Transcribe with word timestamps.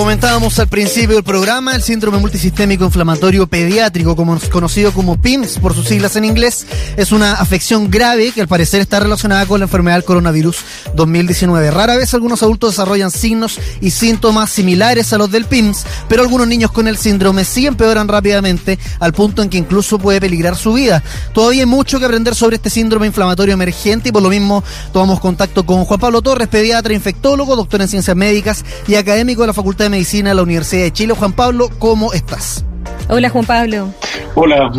Comentábamos 0.00 0.58
al 0.58 0.66
principio 0.66 1.16
del 1.16 1.24
programa, 1.24 1.74
el 1.74 1.82
síndrome 1.82 2.16
multisistémico 2.16 2.86
inflamatorio 2.86 3.46
pediátrico, 3.46 4.16
como 4.16 4.38
conocido 4.50 4.92
como 4.92 5.20
PIMS 5.20 5.58
por 5.58 5.74
sus 5.74 5.88
siglas 5.88 6.16
en 6.16 6.24
inglés, 6.24 6.66
es 6.96 7.12
una 7.12 7.34
afección 7.34 7.90
grave 7.90 8.32
que 8.32 8.40
al 8.40 8.48
parecer 8.48 8.80
está 8.80 8.98
relacionada 8.98 9.44
con 9.44 9.60
la 9.60 9.66
enfermedad 9.66 9.96
del 9.96 10.04
coronavirus 10.04 10.56
2019. 10.94 11.70
Rara 11.70 11.98
vez 11.98 12.14
algunos 12.14 12.42
adultos 12.42 12.70
desarrollan 12.70 13.10
signos 13.10 13.60
y 13.82 13.90
síntomas 13.90 14.50
similares 14.50 15.12
a 15.12 15.18
los 15.18 15.30
del 15.30 15.44
PIMS, 15.44 15.84
pero 16.08 16.22
algunos 16.22 16.48
niños 16.48 16.72
con 16.72 16.88
el 16.88 16.96
síndrome 16.96 17.44
sí 17.44 17.66
empeoran 17.66 18.08
rápidamente 18.08 18.78
al 19.00 19.12
punto 19.12 19.42
en 19.42 19.50
que 19.50 19.58
incluso 19.58 19.98
puede 19.98 20.18
peligrar 20.18 20.56
su 20.56 20.72
vida. 20.72 21.02
Todavía 21.34 21.64
hay 21.64 21.66
mucho 21.66 21.98
que 21.98 22.06
aprender 22.06 22.34
sobre 22.34 22.56
este 22.56 22.70
síndrome 22.70 23.06
inflamatorio 23.06 23.52
emergente 23.52 24.08
y 24.08 24.12
por 24.12 24.22
lo 24.22 24.30
mismo 24.30 24.64
tomamos 24.94 25.20
contacto 25.20 25.66
con 25.66 25.84
Juan 25.84 26.00
Pablo 26.00 26.22
Torres, 26.22 26.48
pediatra, 26.48 26.94
infectólogo, 26.94 27.54
doctor 27.54 27.82
en 27.82 27.88
ciencias 27.88 28.16
médicas 28.16 28.64
y 28.88 28.94
académico 28.94 29.42
de 29.42 29.48
la 29.48 29.52
Facultad 29.52 29.84
de 29.84 29.89
Medicina 29.90 30.30
de 30.30 30.36
la 30.36 30.42
Universidad 30.42 30.84
de 30.84 30.92
Chile. 30.92 31.14
Juan 31.14 31.32
Pablo, 31.32 31.68
¿cómo 31.78 32.12
estás? 32.12 32.64
Hola 33.08 33.28
Juan 33.28 33.44
Pablo. 33.44 33.92
Hola, 34.34 34.70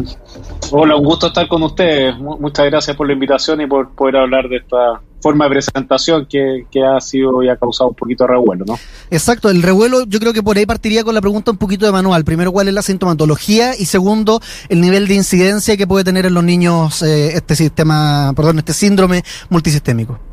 hola, 0.71 0.95
un 0.95 1.03
gusto 1.03 1.27
estar 1.27 1.47
con 1.47 1.61
ustedes. 1.63 2.17
Muchas 2.17 2.65
gracias 2.67 2.95
por 2.95 3.07
la 3.07 3.13
invitación 3.13 3.61
y 3.61 3.67
por 3.67 3.93
poder 3.93 4.17
hablar 4.17 4.47
de 4.47 4.57
esta 4.57 5.01
forma 5.21 5.45
de 5.45 5.51
presentación 5.51 6.25
que, 6.27 6.65
ha 6.83 6.99
sido 6.99 7.43
y 7.43 7.49
ha 7.49 7.57
causado 7.57 7.89
un 7.89 7.95
poquito 7.95 8.23
de 8.23 8.31
revuelo, 8.31 8.65
¿no? 8.65 8.79
Exacto, 9.11 9.49
el 9.49 9.61
revuelo 9.61 10.05
yo 10.05 10.19
creo 10.19 10.33
que 10.33 10.41
por 10.41 10.57
ahí 10.57 10.65
partiría 10.65 11.03
con 11.03 11.13
la 11.13 11.21
pregunta 11.21 11.51
un 11.51 11.57
poquito 11.57 11.85
de 11.85 11.91
manual. 11.91 12.23
Primero, 12.23 12.51
¿cuál 12.51 12.69
es 12.69 12.73
la 12.73 12.81
sintomatología? 12.81 13.75
Y 13.77 13.85
segundo, 13.85 14.41
el 14.69 14.81
nivel 14.81 15.07
de 15.07 15.15
incidencia 15.15 15.77
que 15.77 15.85
puede 15.85 16.03
tener 16.03 16.25
en 16.25 16.33
los 16.33 16.43
niños 16.43 17.03
eh, 17.03 17.33
este 17.35 17.55
sistema, 17.55 18.33
perdón, 18.35 18.59
este 18.59 18.73
síndrome 18.73 19.23
multisistémico. 19.49 20.30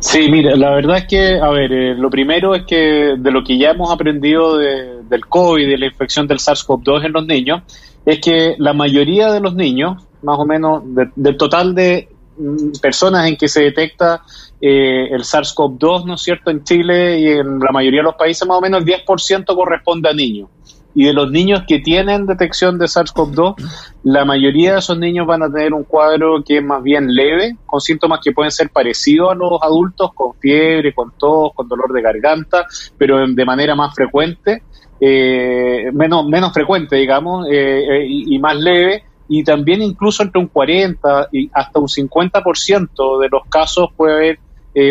Sí, 0.00 0.30
mira, 0.30 0.56
la 0.56 0.70
verdad 0.70 0.98
es 0.98 1.06
que, 1.06 1.40
a 1.40 1.50
ver, 1.50 1.72
eh, 1.72 1.94
lo 1.94 2.10
primero 2.10 2.54
es 2.54 2.64
que 2.64 3.14
de 3.18 3.30
lo 3.30 3.42
que 3.42 3.58
ya 3.58 3.70
hemos 3.70 3.90
aprendido 3.90 4.58
del 4.58 5.26
COVID, 5.26 5.68
de 5.68 5.78
la 5.78 5.86
infección 5.86 6.26
del 6.26 6.38
SARS-CoV-2 6.38 7.06
en 7.06 7.12
los 7.12 7.26
niños, 7.26 7.62
es 8.04 8.20
que 8.20 8.54
la 8.58 8.72
mayoría 8.72 9.32
de 9.32 9.40
los 9.40 9.54
niños, 9.54 10.02
más 10.22 10.38
o 10.38 10.46
menos 10.46 10.82
del 11.14 11.36
total 11.36 11.74
de 11.74 12.08
mm, 12.38 12.78
personas 12.80 13.26
en 13.26 13.36
que 13.36 13.48
se 13.48 13.62
detecta 13.62 14.22
eh, 14.60 15.08
el 15.10 15.22
SARS-CoV-2, 15.22 16.04
¿no 16.04 16.14
es 16.14 16.22
cierto?, 16.22 16.50
en 16.50 16.62
Chile 16.64 17.18
y 17.18 17.26
en 17.28 17.58
la 17.58 17.72
mayoría 17.72 18.00
de 18.00 18.04
los 18.04 18.14
países, 18.14 18.46
más 18.46 18.58
o 18.58 18.60
menos 18.60 18.82
el 18.82 18.86
10% 18.86 19.54
corresponde 19.54 20.08
a 20.08 20.12
niños 20.12 20.48
y 20.96 21.04
de 21.04 21.12
los 21.12 21.30
niños 21.30 21.64
que 21.68 21.78
tienen 21.78 22.24
detección 22.24 22.78
de 22.78 22.86
SARS-CoV-2, 22.86 23.56
la 24.02 24.24
mayoría 24.24 24.72
de 24.72 24.78
esos 24.78 24.98
niños 24.98 25.26
van 25.26 25.42
a 25.42 25.52
tener 25.52 25.74
un 25.74 25.84
cuadro 25.84 26.42
que 26.42 26.56
es 26.56 26.64
más 26.64 26.82
bien 26.82 27.14
leve, 27.14 27.54
con 27.66 27.82
síntomas 27.82 28.20
que 28.24 28.32
pueden 28.32 28.50
ser 28.50 28.70
parecidos 28.70 29.30
a 29.30 29.34
los 29.34 29.62
adultos, 29.62 30.14
con 30.14 30.32
fiebre, 30.36 30.94
con 30.94 31.12
tos, 31.18 31.52
con 31.54 31.68
dolor 31.68 31.92
de 31.92 32.00
garganta, 32.00 32.64
pero 32.96 33.26
de 33.28 33.44
manera 33.44 33.74
más 33.74 33.94
frecuente, 33.94 34.62
eh, 34.98 35.90
menos, 35.92 36.26
menos 36.26 36.54
frecuente, 36.54 36.96
digamos, 36.96 37.46
eh, 37.50 37.84
eh, 37.90 38.06
y, 38.08 38.38
más 38.38 38.56
leve, 38.56 39.04
y 39.28 39.44
también 39.44 39.82
incluso 39.82 40.22
entre 40.22 40.40
un 40.40 40.46
40 40.46 41.28
y 41.30 41.50
hasta 41.52 41.78
un 41.78 41.88
50% 41.88 43.20
de 43.20 43.28
los 43.28 43.42
casos 43.50 43.90
puede 43.94 44.14
haber 44.14 44.38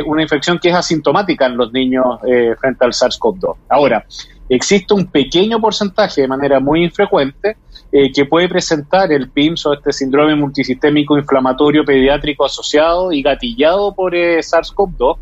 una 0.08 0.24
infección 0.24 0.58
que 0.58 0.70
es 0.70 0.76
asintomática 0.76 1.46
en 1.46 1.58
los 1.58 1.72
niños 1.72 2.04
frente 2.60 2.86
al 2.86 2.92
SARS-CoV-2. 2.92 3.56
Ahora, 3.70 4.04
existe 4.50 4.94
un 4.94 5.08
pequeño 5.08 5.60
porcentaje 5.60 6.22
de 6.22 6.28
manera 6.28 6.60
muy 6.60 6.84
infrecuente 6.84 7.58
eh, 7.92 8.12
que 8.12 8.26
puede 8.26 8.50
presentar 8.50 9.12
el 9.12 9.30
PIMS 9.30 9.66
o 9.68 9.74
este 9.74 9.94
síndrome 9.94 10.36
multisistémico 10.36 11.18
inflamatorio 11.18 11.86
pediátrico 11.86 12.46
asociado 12.46 13.12
y 13.12 13.22
gatillado 13.22 13.94
por 13.96 14.14
eh, 14.14 14.40
SARS-CoV-2, 14.40 15.18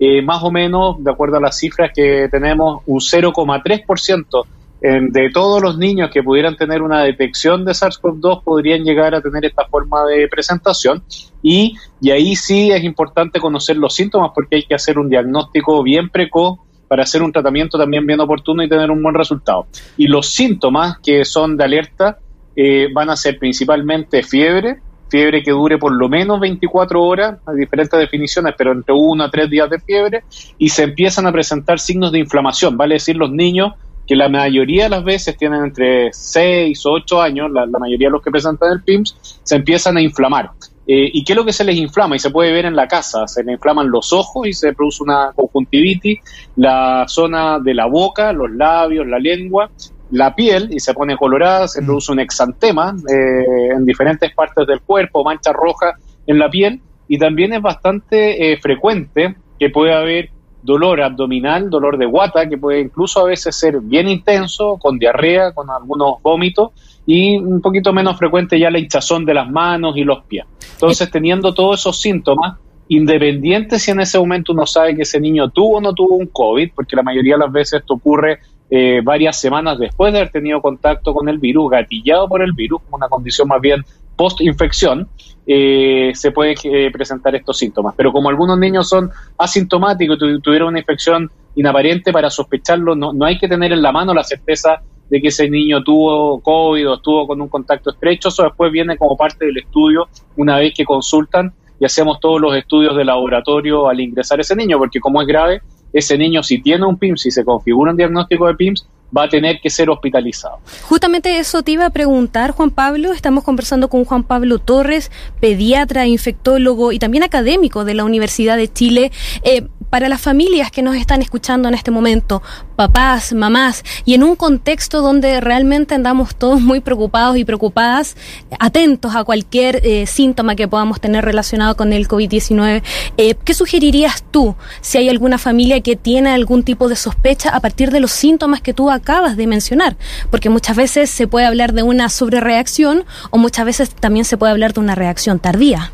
eh, 0.00 0.22
más 0.22 0.42
o 0.42 0.50
menos, 0.50 1.02
de 1.02 1.10
acuerdo 1.10 1.38
a 1.38 1.40
las 1.40 1.58
cifras 1.58 1.90
que 1.94 2.28
tenemos, 2.30 2.82
un 2.86 2.98
0,3% 2.98 4.44
de 4.80 5.30
todos 5.34 5.60
los 5.60 5.76
niños 5.76 6.08
que 6.12 6.22
pudieran 6.22 6.54
tener 6.54 6.82
una 6.82 7.02
detección 7.02 7.64
de 7.64 7.72
SARS-CoV-2 7.72 8.44
podrían 8.44 8.84
llegar 8.84 9.12
a 9.12 9.20
tener 9.20 9.44
esta 9.44 9.64
forma 9.66 10.04
de 10.04 10.28
presentación. 10.28 11.02
Y, 11.42 11.74
y 12.00 12.10
ahí 12.12 12.36
sí 12.36 12.70
es 12.70 12.84
importante 12.84 13.40
conocer 13.40 13.76
los 13.76 13.94
síntomas 13.94 14.30
porque 14.32 14.56
hay 14.56 14.62
que 14.62 14.76
hacer 14.76 14.98
un 15.00 15.08
diagnóstico 15.08 15.82
bien 15.82 16.10
precoz 16.10 16.60
para 16.88 17.02
hacer 17.02 17.22
un 17.22 17.32
tratamiento 17.32 17.78
también 17.78 18.06
bien 18.06 18.20
oportuno 18.20 18.62
y 18.62 18.68
tener 18.68 18.90
un 18.90 19.02
buen 19.02 19.14
resultado. 19.14 19.66
Y 19.96 20.06
los 20.06 20.30
síntomas 20.30 20.98
que 20.98 21.24
son 21.24 21.56
de 21.56 21.64
alerta 21.64 22.18
eh, 22.56 22.88
van 22.92 23.10
a 23.10 23.16
ser 23.16 23.38
principalmente 23.38 24.22
fiebre, 24.22 24.80
fiebre 25.08 25.42
que 25.42 25.50
dure 25.50 25.78
por 25.78 25.92
lo 25.92 26.08
menos 26.08 26.40
24 26.40 27.02
horas, 27.02 27.38
hay 27.46 27.56
diferentes 27.56 27.98
definiciones, 27.98 28.54
pero 28.56 28.72
entre 28.72 28.94
1 28.94 29.24
a 29.24 29.30
3 29.30 29.50
días 29.50 29.70
de 29.70 29.78
fiebre, 29.78 30.24
y 30.58 30.68
se 30.68 30.84
empiezan 30.84 31.26
a 31.26 31.32
presentar 31.32 31.78
signos 31.78 32.12
de 32.12 32.18
inflamación, 32.18 32.76
vale 32.76 32.94
decir 32.94 33.16
los 33.16 33.30
niños 33.30 33.74
que 34.08 34.16
la 34.16 34.28
mayoría 34.30 34.84
de 34.84 34.88
las 34.88 35.04
veces 35.04 35.36
tienen 35.36 35.64
entre 35.64 36.10
6 36.12 36.86
o 36.86 36.92
8 36.92 37.20
años, 37.20 37.50
la, 37.52 37.66
mayoría 37.66 38.08
de 38.08 38.12
los 38.12 38.22
que 38.22 38.30
presentan 38.30 38.72
el 38.72 38.82
PIMS, 38.82 39.40
se 39.42 39.54
empiezan 39.54 39.98
a 39.98 40.00
inflamar. 40.00 40.50
Eh, 40.86 41.10
¿Y 41.12 41.22
qué 41.22 41.34
es 41.34 41.36
lo 41.36 41.44
que 41.44 41.52
se 41.52 41.62
les 41.62 41.76
inflama? 41.76 42.16
Y 42.16 42.18
se 42.18 42.30
puede 42.30 42.50
ver 42.50 42.64
en 42.64 42.74
la 42.74 42.88
casa, 42.88 43.28
se 43.28 43.44
les 43.44 43.52
inflaman 43.52 43.90
los 43.90 44.14
ojos 44.14 44.48
y 44.48 44.54
se 44.54 44.72
produce 44.72 45.02
una 45.02 45.32
conjuntivitis, 45.58 46.20
la 46.56 47.04
zona 47.08 47.58
de 47.58 47.74
la 47.74 47.86
boca, 47.86 48.32
los 48.32 48.50
labios, 48.50 49.06
la 49.06 49.18
lengua, 49.18 49.70
la 50.10 50.34
piel 50.34 50.68
y 50.72 50.80
se 50.80 50.94
pone 50.94 51.16
colorada, 51.16 51.68
se 51.68 51.82
mm. 51.82 51.84
produce 51.84 52.12
un 52.12 52.20
exantema 52.20 52.94
eh, 53.08 53.74
en 53.76 53.84
diferentes 53.84 54.32
partes 54.34 54.66
del 54.66 54.80
cuerpo, 54.80 55.24
mancha 55.24 55.52
roja 55.52 55.96
en 56.26 56.38
la 56.38 56.48
piel 56.48 56.80
y 57.08 57.18
también 57.18 57.52
es 57.52 57.62
bastante 57.62 58.52
eh, 58.52 58.58
frecuente 58.58 59.36
que 59.58 59.70
puede 59.70 59.94
haber 59.94 60.30
dolor 60.62 61.00
abdominal, 61.00 61.70
dolor 61.70 61.96
de 61.98 62.06
guata, 62.06 62.48
que 62.48 62.58
puede 62.58 62.80
incluso 62.80 63.20
a 63.20 63.24
veces 63.24 63.56
ser 63.56 63.80
bien 63.80 64.08
intenso, 64.08 64.76
con 64.76 64.98
diarrea, 64.98 65.52
con 65.52 65.70
algunos 65.70 66.20
vómitos 66.22 66.70
y 67.06 67.38
un 67.38 67.60
poquito 67.60 67.92
menos 67.92 68.18
frecuente 68.18 68.58
ya 68.58 68.70
la 68.70 68.78
hinchazón 68.78 69.24
de 69.24 69.34
las 69.34 69.48
manos 69.48 69.96
y 69.96 70.04
los 70.04 70.24
pies. 70.24 70.44
Entonces, 70.72 71.10
teniendo 71.10 71.54
todos 71.54 71.80
esos 71.80 72.00
síntomas, 72.00 72.58
independiente 72.88 73.78
si 73.78 73.90
en 73.90 74.00
ese 74.00 74.18
momento 74.18 74.52
uno 74.52 74.66
sabe 74.66 74.96
que 74.96 75.02
ese 75.02 75.20
niño 75.20 75.50
tuvo 75.50 75.76
o 75.76 75.80
no 75.80 75.92
tuvo 75.92 76.16
un 76.16 76.26
COVID, 76.26 76.70
porque 76.74 76.96
la 76.96 77.02
mayoría 77.02 77.34
de 77.34 77.40
las 77.40 77.52
veces 77.52 77.80
esto 77.80 77.94
ocurre 77.94 78.40
eh, 78.70 79.00
varias 79.02 79.40
semanas 79.40 79.78
después 79.78 80.12
de 80.12 80.20
haber 80.20 80.30
tenido 80.30 80.60
contacto 80.60 81.14
con 81.14 81.28
el 81.28 81.38
virus, 81.38 81.70
gatillado 81.70 82.28
por 82.28 82.42
el 82.42 82.52
virus, 82.52 82.80
una 82.90 83.08
condición 83.08 83.48
más 83.48 83.60
bien 83.60 83.84
post-infección, 84.16 85.08
eh, 85.46 86.10
se 86.14 86.32
pueden 86.32 86.56
eh, 86.64 86.90
presentar 86.90 87.34
estos 87.34 87.56
síntomas. 87.56 87.94
Pero 87.96 88.12
como 88.12 88.28
algunos 88.28 88.58
niños 88.58 88.88
son 88.88 89.10
asintomáticos 89.38 90.18
y 90.20 90.40
tuvieron 90.40 90.68
una 90.68 90.80
infección 90.80 91.30
inaparente, 91.54 92.12
para 92.12 92.28
sospecharlo 92.28 92.94
no, 92.94 93.12
no 93.12 93.24
hay 93.24 93.38
que 93.38 93.48
tener 93.48 93.72
en 93.72 93.80
la 93.80 93.92
mano 93.92 94.12
la 94.12 94.24
certeza 94.24 94.82
de 95.08 95.20
que 95.20 95.28
ese 95.28 95.48
niño 95.48 95.82
tuvo 95.82 96.40
COVID 96.40 96.90
o 96.90 96.94
estuvo 96.94 97.26
con 97.26 97.40
un 97.40 97.48
contacto 97.48 97.90
estrecho, 97.90 98.28
eso 98.28 98.42
después 98.42 98.70
viene 98.70 98.96
como 98.98 99.16
parte 99.16 99.46
del 99.46 99.56
estudio 99.56 100.08
una 100.36 100.58
vez 100.58 100.74
que 100.74 100.84
consultan 100.84 101.52
y 101.80 101.84
hacemos 101.84 102.20
todos 102.20 102.40
los 102.40 102.54
estudios 102.56 102.96
de 102.96 103.04
laboratorio 103.04 103.88
al 103.88 104.00
ingresar 104.00 104.40
ese 104.40 104.56
niño, 104.56 104.78
porque 104.78 105.00
como 105.00 105.20
es 105.20 105.28
grave, 105.28 105.62
ese 105.92 106.18
niño 106.18 106.42
si 106.42 106.60
tiene 106.60 106.84
un 106.86 106.96
PIMS, 106.96 107.22
si 107.22 107.30
se 107.30 107.44
configura 107.44 107.92
un 107.92 107.96
diagnóstico 107.96 108.46
de 108.46 108.54
PIMS, 108.54 108.86
va 109.16 109.24
a 109.24 109.28
tener 109.28 109.60
que 109.60 109.70
ser 109.70 109.88
hospitalizado. 109.90 110.58
Justamente 110.82 111.38
eso 111.38 111.62
te 111.62 111.72
iba 111.72 111.86
a 111.86 111.90
preguntar, 111.90 112.50
Juan 112.50 112.70
Pablo. 112.70 113.12
Estamos 113.12 113.44
conversando 113.44 113.88
con 113.88 114.04
Juan 114.04 114.22
Pablo 114.22 114.58
Torres, 114.58 115.10
pediatra, 115.40 116.06
infectólogo 116.06 116.92
y 116.92 116.98
también 116.98 117.22
académico 117.22 117.84
de 117.84 117.94
la 117.94 118.04
Universidad 118.04 118.56
de 118.56 118.70
Chile. 118.70 119.10
Eh, 119.42 119.66
para 119.90 120.08
las 120.08 120.20
familias 120.20 120.70
que 120.70 120.82
nos 120.82 120.96
están 120.96 121.22
escuchando 121.22 121.68
en 121.68 121.74
este 121.74 121.90
momento, 121.90 122.42
papás, 122.76 123.32
mamás, 123.32 123.84
y 124.04 124.14
en 124.14 124.22
un 124.22 124.36
contexto 124.36 125.00
donde 125.00 125.40
realmente 125.40 125.94
andamos 125.94 126.34
todos 126.34 126.60
muy 126.60 126.80
preocupados 126.80 127.36
y 127.36 127.44
preocupadas, 127.44 128.16
atentos 128.58 129.14
a 129.14 129.24
cualquier 129.24 129.80
eh, 129.84 130.06
síntoma 130.06 130.56
que 130.56 130.68
podamos 130.68 131.00
tener 131.00 131.24
relacionado 131.24 131.76
con 131.76 131.92
el 131.92 132.08
COVID-19, 132.08 132.82
eh, 133.16 133.34
¿qué 133.44 133.54
sugerirías 133.54 134.22
tú 134.30 134.54
si 134.80 134.98
hay 134.98 135.08
alguna 135.08 135.38
familia 135.38 135.80
que 135.80 135.96
tiene 135.96 136.30
algún 136.30 136.62
tipo 136.62 136.88
de 136.88 136.96
sospecha 136.96 137.50
a 137.50 137.60
partir 137.60 137.90
de 137.90 138.00
los 138.00 138.10
síntomas 138.10 138.60
que 138.60 138.74
tú 138.74 138.90
acabas 138.90 139.36
de 139.36 139.46
mencionar? 139.46 139.96
Porque 140.30 140.50
muchas 140.50 140.76
veces 140.76 141.10
se 141.10 141.26
puede 141.26 141.46
hablar 141.46 141.72
de 141.72 141.82
una 141.82 142.08
sobrereacción 142.08 143.04
o 143.30 143.38
muchas 143.38 143.64
veces 143.64 143.90
también 143.90 144.24
se 144.24 144.36
puede 144.36 144.52
hablar 144.52 144.72
de 144.72 144.80
una 144.80 144.94
reacción 144.94 145.38
tardía. 145.38 145.92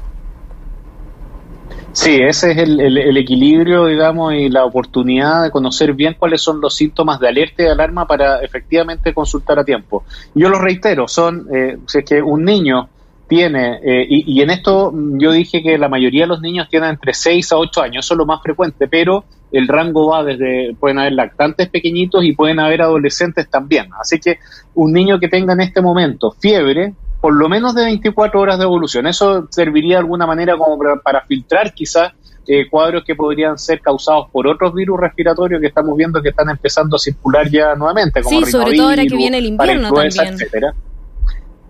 Sí, 1.94 2.18
ese 2.20 2.50
es 2.50 2.58
el, 2.58 3.16
equilibrio, 3.16 3.86
digamos, 3.86 4.34
y 4.34 4.48
la 4.48 4.64
oportunidad 4.64 5.44
de 5.44 5.52
conocer 5.52 5.92
bien 5.92 6.16
cuáles 6.18 6.42
son 6.42 6.60
los 6.60 6.74
síntomas 6.74 7.20
de 7.20 7.28
alerta 7.28 7.62
y 7.62 7.66
de 7.66 7.70
alarma 7.70 8.04
para 8.04 8.40
efectivamente 8.40 9.14
consultar 9.14 9.60
a 9.60 9.64
tiempo. 9.64 10.02
Yo 10.34 10.48
lo 10.48 10.58
reitero, 10.58 11.06
son, 11.06 11.46
eh, 11.54 11.78
si 11.86 11.98
es 11.98 12.04
que 12.04 12.20
un 12.20 12.44
niño 12.44 12.88
tiene, 13.28 13.78
eh, 13.84 14.06
y, 14.08 14.42
en 14.42 14.50
esto 14.50 14.92
yo 14.92 15.30
dije 15.30 15.62
que 15.62 15.78
la 15.78 15.88
mayoría 15.88 16.22
de 16.22 16.28
los 16.28 16.40
niños 16.40 16.68
tienen 16.68 16.90
entre 16.90 17.14
6 17.14 17.52
a 17.52 17.58
8 17.58 17.82
años, 17.82 18.04
eso 18.04 18.14
es 18.14 18.18
lo 18.18 18.26
más 18.26 18.42
frecuente, 18.42 18.88
pero 18.88 19.24
el 19.52 19.68
rango 19.68 20.08
va 20.08 20.24
desde, 20.24 20.74
pueden 20.74 20.98
haber 20.98 21.12
lactantes 21.12 21.68
pequeñitos 21.68 22.24
y 22.24 22.32
pueden 22.32 22.58
haber 22.58 22.82
adolescentes 22.82 23.48
también. 23.48 23.86
Así 24.00 24.18
que 24.18 24.38
un 24.74 24.92
niño 24.92 25.20
que 25.20 25.28
tenga 25.28 25.52
en 25.52 25.60
este 25.60 25.80
momento 25.80 26.32
fiebre, 26.32 26.92
por 27.24 27.34
lo 27.34 27.48
menos 27.48 27.74
de 27.74 27.84
24 27.84 28.38
horas 28.38 28.58
de 28.58 28.64
evolución, 28.64 29.06
eso 29.06 29.48
serviría 29.48 29.94
de 29.94 30.00
alguna 30.00 30.26
manera 30.26 30.58
como 30.58 30.78
para, 31.02 31.22
filtrar 31.22 31.72
quizás 31.72 32.12
eh, 32.46 32.68
cuadros 32.68 33.02
que 33.02 33.14
podrían 33.14 33.56
ser 33.56 33.80
causados 33.80 34.28
por 34.30 34.46
otros 34.46 34.74
virus 34.74 35.00
respiratorios 35.00 35.58
que 35.58 35.68
estamos 35.68 35.96
viendo 35.96 36.20
que 36.20 36.28
están 36.28 36.50
empezando 36.50 36.96
a 36.96 36.98
circular 36.98 37.48
ya 37.48 37.74
nuevamente, 37.76 38.20
como 38.20 38.44
sí, 38.44 38.52
sobre 38.52 38.76
todo 38.76 38.90
ahora 38.90 39.06
que 39.06 39.16
viene 39.16 39.38
el 39.38 39.46
invierno 39.46 39.90
también. 39.90 40.34
Etcétera. 40.34 40.74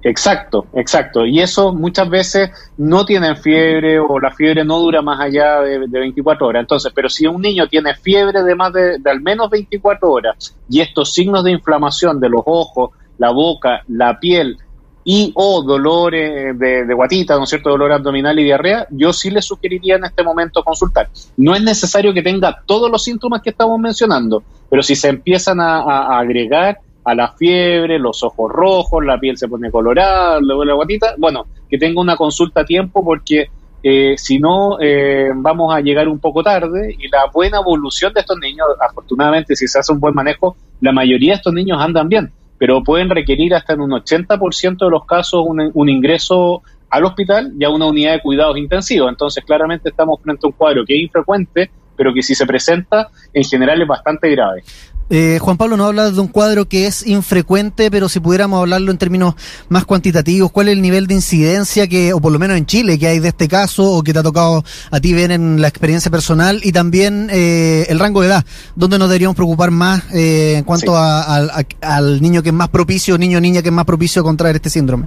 Exacto, 0.03 0.67
exacto. 0.75 1.25
Y 1.25 1.39
eso 1.39 1.73
muchas 1.73 2.11
veces 2.11 2.51
no 2.77 3.05
tienen 3.05 3.37
fiebre 3.37 4.01
o 4.01 4.19
la 4.19 4.33
fiebre 4.33 4.65
no 4.65 4.81
dura 4.81 5.03
más 5.03 5.21
allá 5.21 5.61
de, 5.61 5.87
24 5.87 6.49
horas. 6.49 6.63
Entonces, 6.63 6.91
pero 6.93 7.09
si 7.09 7.29
un 7.29 7.41
niño 7.41 7.69
tiene 7.69 7.95
fiebre 7.95 8.43
de 8.43 8.57
más 8.57 8.73
de, 8.73 8.99
al 9.05 9.21
menos 9.21 9.49
24 9.51 10.11
horas 10.11 10.57
y 10.69 10.81
estos 10.81 11.15
signos 11.15 11.45
de 11.45 11.53
inflamación 11.53 12.19
de 12.19 12.29
los 12.29 12.43
ojos, 12.45 12.91
la 13.19 13.31
boca, 13.31 13.85
la 13.87 14.19
piel 14.19 14.59
y 15.05 15.33
o 15.35 15.63
dolores 15.63 16.59
de, 16.59 16.87
de, 16.87 16.95
guatita, 16.95 17.37
¿no 17.37 17.47
cierto?, 17.47 17.71
dolor 17.71 17.93
abdominal 17.93 18.39
y 18.39 18.45
diarrea, 18.45 18.87
yo 18.91 19.13
sí 19.13 19.31
le 19.31 19.43
sugeriría 19.43 19.97
en 19.97 20.05
este 20.05 20.23
momento 20.23 20.65
consultar. 20.65 21.09
No 21.37 21.55
es 21.55 21.63
necesario 21.63 22.15
que 22.15 22.23
tenga 22.23 22.63
todos 22.67 22.91
los 22.91 23.05
síntomas 23.05 23.43
que 23.43 23.51
estamos 23.51 23.79
mencionando, 23.79 24.43
pero 24.71 24.83
si 24.83 24.97
se 24.97 25.09
empiezan 25.09 25.61
a 25.61 26.19
agregar 26.19 26.79
a 27.05 27.15
la 27.15 27.33
fiebre, 27.33 27.99
los 27.99 28.23
ojos 28.23 28.51
rojos, 28.51 29.05
la 29.05 29.19
piel 29.19 29.37
se 29.37 29.47
pone 29.47 29.71
colorada, 29.71 30.41
duele 30.41 30.71
la 30.71 30.75
guatita, 30.75 31.15
bueno, 31.19 31.47
que 31.69 31.79
tenga 31.79 32.01
una 32.01 32.17
consulta 32.17 32.63
a 32.63 32.65
tiempo 32.65 33.05
porque 33.05 33.49
eh, 33.83 34.15
si 34.17 34.39
no 34.39 34.79
eh, 34.81 35.29
vamos 35.35 35.75
a 35.75 35.81
llegar 35.81 36.09
un 36.09 36.19
poco 36.19 36.43
tarde 36.43 36.97
y 36.99 37.09
la 37.09 37.27
buena 37.33 37.59
evolución 37.59 38.13
de 38.15 38.21
estos 38.21 38.39
niños, 38.39 38.67
afortunadamente 38.81 39.55
si 39.55 39.69
se 39.69 39.79
hace 39.79 39.93
un 39.93 40.01
buen 40.01 40.15
manejo, 40.15 40.57
la 40.81 40.93
mayoría 40.93 41.33
de 41.33 41.37
estos 41.37 41.53
niños 41.53 41.79
andan 41.81 42.09
bien, 42.09 42.33
pero 42.65 42.83
pueden 42.83 43.11
requerir 43.11 43.55
hasta 43.55 43.75
en 43.75 43.83
un 43.83 43.91
80% 43.91 44.79
de 44.79 44.91
los 44.91 45.05
casos 45.05 45.45
un, 45.47 45.71
un 45.75 45.89
ingreso 45.91 46.63
al 46.89 47.05
hospital 47.05 47.53
y 47.59 47.63
a 47.63 47.69
una 47.69 47.85
unidad 47.85 48.15
de 48.15 48.23
cuidados 48.23 48.57
intensivos. 48.57 49.11
Entonces 49.11 49.45
claramente 49.45 49.91
estamos 49.91 50.19
frente 50.23 50.47
a 50.47 50.49
un 50.49 50.55
cuadro 50.55 50.83
que 50.87 50.95
es 50.95 51.03
infrecuente, 51.03 51.71
pero 51.95 52.15
que 52.15 52.23
si 52.23 52.35
se 52.35 52.47
presenta 52.47 53.11
en 53.35 53.45
general 53.45 53.83
es 53.83 53.87
bastante 53.87 54.31
grave. 54.31 54.63
Eh, 55.11 55.39
Juan 55.41 55.59
Pablo 55.59 55.77
nos 55.77 55.89
habla 55.89 56.11
de 56.11 56.19
un 56.19 56.29
cuadro 56.29 56.67
que 56.67 56.87
es 56.87 57.07
infrecuente, 57.07 57.91
pero 57.91 58.09
si 58.09 58.21
pudiéramos 58.21 58.61
hablarlo 58.61 58.91
en 58.91 58.99
términos 58.99 59.35
más 59.69 59.85
cuantitativos, 59.85 60.51
¿cuál 60.51 60.69
es 60.69 60.73
el 60.73 60.83
nivel 60.83 61.07
de 61.07 61.15
incidencia 61.15 61.87
que, 61.87 62.15
o 62.15 62.21
por 62.21 62.33
lo 62.33 62.39
menos 62.39 62.57
en 62.57 62.65
Chile, 62.65 62.99
que 62.99 63.07
hay 63.07 63.19
de 63.19 63.29
este 63.29 63.47
caso 63.47 63.93
o 63.93 64.03
que 64.03 64.13
te 64.13 64.21
ha 64.21 64.23
tocado 64.23 64.65
a 64.91 65.01
ti 65.01 65.13
ver 65.13 65.31
en 65.31 65.61
la 65.61 65.69
experiencia 65.69 66.11
personal 66.11 66.61
y 66.63 66.73
también 66.73 67.29
eh, 67.31 67.87
el 67.91 67.99
rango 67.99 68.23
de 68.23 68.29
edad, 68.29 68.47
¿dónde 68.77 68.99
nos 68.99 69.09
deberíamos 69.09 69.37
preocupar 69.37 69.71
más 69.71 70.03
eh, 70.13 70.55
en 70.59 70.65
cuanto 70.65 70.97
al 70.97 72.23
niño 72.23 72.43
que 72.43 72.49
es 72.49 72.55
más 72.55 72.71
propicio, 72.71 73.19
niño 73.19 73.39
o 73.39 73.41
niña 73.41 73.61
que 73.61 73.69
es 73.69 73.75
más 73.75 73.85
propicio 73.85 74.23
a 74.23 74.25
contraer 74.25 74.57
este 74.57 74.71
síndrome? 74.71 75.07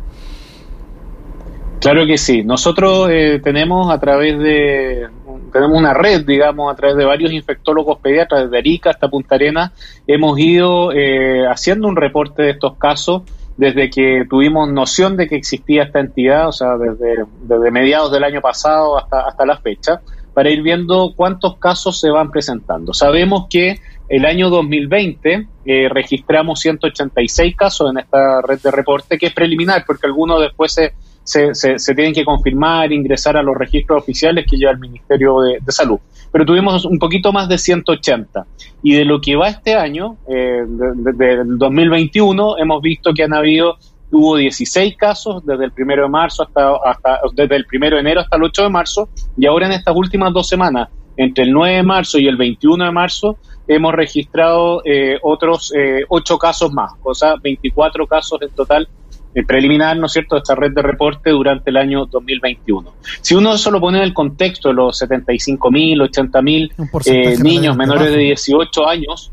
Claro 1.80 2.06
que 2.06 2.18
sí. 2.18 2.44
Nosotros 2.44 3.10
tenemos 3.44 3.92
a 3.94 4.00
través 4.00 4.40
de 4.40 5.08
tenemos 5.52 5.78
una 5.78 5.94
red, 5.94 6.26
digamos, 6.26 6.72
a 6.72 6.76
través 6.76 6.98
de 6.98 7.06
varios 7.06 7.32
infectólogos 7.32 8.00
pediatras, 8.00 8.44
desde 8.44 8.58
Arica 8.58 8.90
hasta 8.90 9.10
Punta 9.10 9.36
Arenas, 9.36 9.72
hemos 10.06 10.38
ido 10.40 10.92
eh, 10.92 11.48
haciendo 11.48 11.88
un 11.88 11.96
reporte 11.96 12.44
de 12.44 12.52
estos 12.52 12.78
casos 12.78 13.24
desde 13.58 13.90
que 13.90 14.26
tuvimos 14.30 14.70
noción 14.70 15.18
de 15.18 15.28
que 15.28 15.36
existía 15.36 15.84
esta 15.84 16.00
entidad, 16.00 16.48
o 16.48 16.52
sea, 16.52 16.78
desde, 16.78 17.26
desde 17.42 17.72
mediados 17.72 18.12
del 18.12 18.24
año 18.24 18.40
pasado 18.42 19.00
hasta, 19.00 19.22
hasta 19.22 19.46
la 19.46 19.58
fecha, 19.58 20.02
para 20.34 20.52
ir 20.52 20.62
viendo 20.62 21.14
cuántos 21.16 21.58
casos 21.58 22.00
se 22.00 22.12
van 22.12 22.30
presentando. 22.30 22.94
Sabemos 22.94 23.48
que 23.50 23.80
el 24.10 24.26
año 24.26 24.52
2020 24.52 25.48
eh, 25.66 25.90
registramos 25.90 26.60
186 26.60 27.56
casos 27.56 27.90
en 27.90 27.98
esta 27.98 28.42
red 28.42 28.60
de 28.62 28.70
reporte, 28.70 29.18
que 29.18 29.26
es 29.26 29.34
preliminar, 29.34 29.84
porque 29.88 30.06
algunos 30.06 30.40
después 30.40 30.72
se 30.72 30.94
se, 31.28 31.78
se, 31.78 31.94
tienen 31.94 32.14
que 32.14 32.24
confirmar, 32.24 32.92
ingresar 32.94 33.36
a 33.36 33.44
los 33.44 33.56
registros 33.56 34.02
oficiales 34.02 34.46
que 34.50 34.56
lleva 34.56 34.72
el 34.72 34.80
Ministerio 34.80 35.42
de, 35.42 35.60
Salud. 35.68 36.00
Pero 36.32 36.46
tuvimos 36.46 36.86
un 36.86 36.98
poquito 36.98 37.34
más 37.34 37.50
de 37.50 37.58
180. 37.58 38.46
Y 38.82 38.94
de 38.94 39.04
lo 39.04 39.20
que 39.20 39.36
va 39.36 39.50
este 39.50 39.76
año, 39.76 40.16
eh, 40.30 40.64
del 40.66 41.58
2021, 41.58 42.58
hemos 42.58 42.82
visto 42.82 43.14
que 43.14 43.24
han 43.24 43.34
habido, 43.34 43.76
hubo 44.10 44.38
16 44.38 44.96
casos 44.96 45.46
desde 45.46 45.66
el 45.66 45.72
primero 45.74 46.04
de 46.04 46.10
marzo 46.10 46.44
hasta, 46.44 46.76
hasta, 46.86 47.20
desde 47.34 47.58
el 47.58 47.66
primero 47.66 47.98
de 47.98 48.02
enero 48.02 48.22
hasta 48.22 48.38
el 48.38 48.44
8 48.44 48.64
de 48.64 48.70
marzo, 48.70 49.10
y 49.38 49.46
ahora 49.46 49.66
en 49.66 49.74
estas 49.74 49.96
últimas 49.96 50.32
dos 50.34 50.48
semanas, 50.48 50.88
entre 51.18 51.44
el 51.44 51.52
9 51.52 51.76
de 51.76 51.84
marzo 51.84 52.20
y 52.20 52.28
el 52.28 52.38
21 52.38 52.86
de 52.86 52.92
marzo, 52.92 53.38
hemos 53.68 53.94
registrado 53.94 54.82
eh, 54.86 55.18
otros 55.22 55.74
eh, 55.78 56.06
8 56.08 56.38
casos 56.38 56.72
más, 56.72 56.94
o 57.04 57.14
sea, 57.14 57.36
24 57.36 58.08
casos 58.08 58.42
en 58.42 58.50
total 58.52 58.88
preliminar, 59.46 59.98
¿no 59.98 60.08
es 60.08 60.14
cierto?, 60.14 60.36
de 60.36 60.40
esta 60.40 60.56
red 60.56 60.72
de 60.72 60.82
reporte 60.82 61.30
durante 61.30 61.70
el 61.70 61.78
año 61.78 62.06
2021. 62.06 62.94
Si 63.22 63.36
uno 63.36 63.54
eso 63.54 63.72
lo 63.72 63.80
pone 63.80 64.00
en 64.00 64.04
el 64.04 64.14
contexto 64.14 64.70
de 64.70 64.76
los 64.76 65.02
75.000, 65.02 66.10
80.000 66.10 67.06
eh, 67.06 67.38
niños 67.44 67.76
menores 67.76 68.12
de 68.12 68.18
18 68.18 68.88
años, 68.88 69.32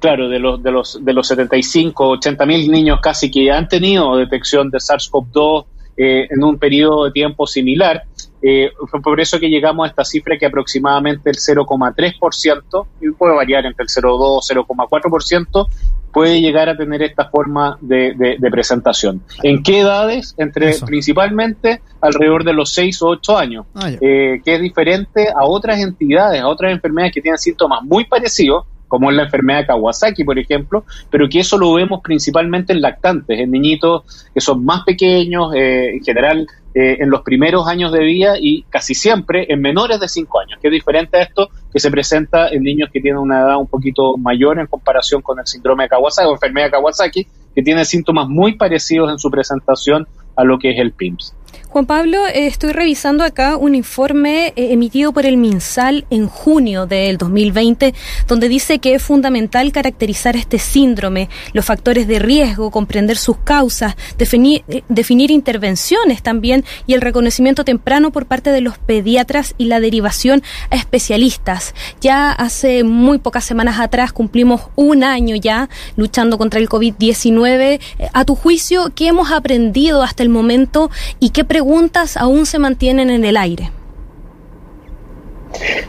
claro, 0.00 0.28
de 0.28 0.38
los, 0.38 0.62
de 0.62 0.70
los, 0.70 1.04
de 1.04 1.12
los 1.12 1.26
75, 1.26 2.16
80.000 2.18 2.70
niños 2.70 3.00
casi 3.02 3.30
que 3.30 3.50
han 3.50 3.68
tenido 3.68 4.16
detección 4.16 4.70
de 4.70 4.78
SARS-CoV-2 4.78 5.66
eh, 5.98 6.28
en 6.30 6.44
un 6.44 6.58
periodo 6.58 7.06
de 7.06 7.10
tiempo 7.12 7.46
similar, 7.46 8.04
eh, 8.42 8.70
fue 8.88 9.00
por 9.00 9.18
eso 9.18 9.40
que 9.40 9.48
llegamos 9.48 9.86
a 9.86 9.90
esta 9.90 10.04
cifra 10.04 10.36
que 10.38 10.46
aproximadamente 10.46 11.30
el 11.30 11.36
0,3%, 11.36 12.86
y 13.00 13.10
puede 13.10 13.34
variar 13.34 13.64
entre 13.64 13.84
el 13.84 13.88
0,2 13.88 14.40
y 14.50 14.54
0,4%, 14.54 15.66
puede 16.16 16.40
llegar 16.40 16.70
a 16.70 16.78
tener 16.78 17.02
esta 17.02 17.28
forma 17.28 17.76
de, 17.82 18.38
presentación. 18.50 19.20
¿En 19.42 19.62
qué 19.62 19.80
edades? 19.80 20.34
Entre 20.38 20.74
principalmente 20.78 21.82
alrededor 22.00 22.42
de 22.42 22.54
los 22.54 22.72
6 22.72 23.02
o 23.02 23.08
8 23.08 23.36
años, 23.36 23.66
ah, 23.74 23.90
eh, 24.00 24.40
que 24.42 24.54
es 24.54 24.62
diferente 24.62 25.28
a 25.28 25.44
otras 25.44 25.78
entidades, 25.78 26.40
a 26.40 26.48
otras 26.48 26.72
enfermedades 26.72 27.12
que 27.12 27.20
tienen 27.20 27.36
síntomas 27.36 27.82
muy 27.82 28.06
parecidos, 28.06 28.64
como 28.88 29.10
es 29.10 29.16
la 29.16 29.24
enfermedad 29.24 29.58
de 29.58 29.66
Kawasaki, 29.66 30.24
por 30.24 30.38
ejemplo, 30.38 30.86
pero 31.10 31.28
que 31.28 31.40
eso 31.40 31.58
lo 31.58 31.74
vemos 31.74 32.00
principalmente 32.02 32.72
en 32.72 32.80
lactantes, 32.80 33.38
en 33.38 33.50
niñitos 33.50 34.26
que 34.32 34.40
son 34.40 34.64
más 34.64 34.84
pequeños, 34.84 35.52
eh, 35.54 35.96
en 35.96 36.02
general 36.02 36.46
eh, 36.74 36.98
en 37.00 37.10
los 37.10 37.22
primeros 37.22 37.66
años 37.68 37.92
de 37.92 38.00
vida 38.00 38.34
y 38.38 38.62
casi 38.70 38.94
siempre 38.94 39.46
en 39.50 39.60
menores 39.60 40.00
de 40.00 40.08
5 40.08 40.40
años, 40.40 40.58
que 40.62 40.68
es 40.68 40.72
diferente 40.72 41.18
a 41.18 41.22
esto 41.22 41.50
que 41.76 41.80
se 41.80 41.90
presenta 41.90 42.48
en 42.48 42.62
niños 42.62 42.88
que 42.90 43.02
tienen 43.02 43.20
una 43.20 43.38
edad 43.38 43.58
un 43.58 43.66
poquito 43.66 44.16
mayor 44.16 44.58
en 44.58 44.66
comparación 44.66 45.20
con 45.20 45.38
el 45.38 45.46
síndrome 45.46 45.82
de 45.82 45.90
Kawasaki 45.90 46.26
o 46.26 46.32
enfermedad 46.32 46.68
de 46.68 46.70
Kawasaki, 46.70 47.26
que 47.54 47.62
tiene 47.62 47.84
síntomas 47.84 48.28
muy 48.28 48.54
parecidos 48.54 49.10
en 49.10 49.18
su 49.18 49.30
presentación 49.30 50.08
a 50.36 50.42
lo 50.42 50.58
que 50.58 50.70
es 50.70 50.78
el 50.78 50.92
PIMS. 50.92 51.34
Juan 51.76 51.84
Pablo, 51.84 52.26
eh, 52.26 52.46
estoy 52.46 52.72
revisando 52.72 53.22
acá 53.22 53.58
un 53.58 53.74
informe 53.74 54.54
eh, 54.56 54.72
emitido 54.72 55.12
por 55.12 55.26
el 55.26 55.36
MinSal 55.36 56.06
en 56.08 56.26
junio 56.26 56.86
del 56.86 57.18
2020, 57.18 57.92
donde 58.26 58.48
dice 58.48 58.78
que 58.78 58.94
es 58.94 59.02
fundamental 59.02 59.72
caracterizar 59.72 60.36
este 60.36 60.58
síndrome, 60.58 61.28
los 61.52 61.66
factores 61.66 62.08
de 62.08 62.18
riesgo, 62.18 62.70
comprender 62.70 63.18
sus 63.18 63.36
causas, 63.36 63.94
definir, 64.16 64.64
eh, 64.68 64.84
definir 64.88 65.30
intervenciones 65.30 66.22
también 66.22 66.64
y 66.86 66.94
el 66.94 67.02
reconocimiento 67.02 67.62
temprano 67.62 68.10
por 68.10 68.24
parte 68.24 68.52
de 68.52 68.62
los 68.62 68.78
pediatras 68.78 69.54
y 69.58 69.66
la 69.66 69.78
derivación 69.78 70.42
a 70.70 70.76
especialistas. 70.76 71.74
Ya 72.00 72.32
hace 72.32 72.84
muy 72.84 73.18
pocas 73.18 73.44
semanas 73.44 73.80
atrás 73.80 74.14
cumplimos 74.14 74.62
un 74.76 75.04
año 75.04 75.36
ya 75.36 75.68
luchando 75.96 76.38
contra 76.38 76.58
el 76.58 76.70
COVID-19. 76.70 77.80
A 78.14 78.24
tu 78.24 78.34
juicio, 78.34 78.92
¿qué 78.94 79.08
hemos 79.08 79.30
aprendido 79.30 80.02
hasta 80.02 80.22
el 80.22 80.30
momento 80.30 80.90
y 81.20 81.28
qué 81.28 81.44
preguntas 81.44 81.65
preguntas 81.66 82.16
aún 82.16 82.46
se 82.46 82.60
mantienen 82.60 83.10
en 83.10 83.24
el 83.24 83.36
aire. 83.36 83.72